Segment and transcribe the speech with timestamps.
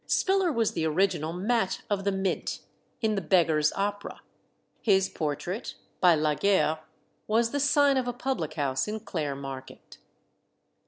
[0.07, 2.61] Spiller was the original Mat of the Mint
[3.01, 4.21] in the "Beggars' Opera."
[4.81, 6.79] His portrait, by Laguerre,
[7.27, 9.99] was the sign of a public house in Clare Market.